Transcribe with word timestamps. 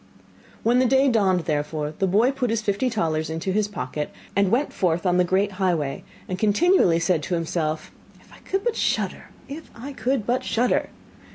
When 0.63 0.79
the 0.79 0.87
day 0.87 1.09
dawned, 1.09 1.41
therefore, 1.41 1.93
the 1.99 2.07
boy 2.07 2.31
put 2.31 2.49
his 2.49 2.63
fifty 2.63 2.89
talers 2.89 3.29
into 3.29 3.51
his 3.51 3.67
pocket, 3.67 4.09
and 4.35 4.49
went 4.49 4.73
forth 4.73 5.05
on 5.05 5.17
the 5.17 5.23
great 5.23 5.51
highway, 5.61 6.03
and 6.27 6.39
continually 6.39 6.97
said 6.97 7.21
to 7.21 7.35
himself: 7.35 7.91
'If 8.19 8.33
I 8.33 8.39
could 8.39 8.63
but 8.63 8.75
shudder! 8.75 9.29
If 9.47 9.69
I 9.75 9.93
could 9.93 10.25
but 10.25 10.43
shudder! 10.43 10.89